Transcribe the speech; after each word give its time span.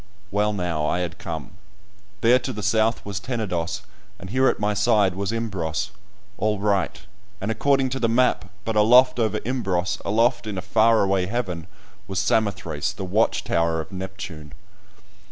Well, 0.31 0.51
now 0.51 0.87
I 0.87 1.01
had 1.01 1.19
come; 1.19 1.51
there 2.21 2.39
to 2.39 2.51
the 2.51 2.63
south 2.63 3.05
was 3.05 3.19
Tenedos, 3.19 3.83
and 4.17 4.31
here 4.31 4.47
at 4.47 4.59
my 4.59 4.73
side 4.73 5.13
was 5.13 5.31
Imbros, 5.31 5.91
all 6.39 6.57
right, 6.57 6.99
and 7.39 7.51
according 7.51 7.89
to 7.89 7.99
the 7.99 8.09
map, 8.09 8.45
but 8.65 8.75
aloft 8.75 9.19
over 9.19 9.37
Imbros, 9.45 10.01
aloft 10.03 10.47
in 10.47 10.57
a 10.57 10.61
far 10.63 11.03
away 11.03 11.27
heaven, 11.27 11.67
was 12.07 12.17
Samothrace, 12.17 12.91
the 12.93 13.05
watch 13.05 13.43
tower 13.43 13.79
of 13.79 13.91
Neptune! 13.91 14.53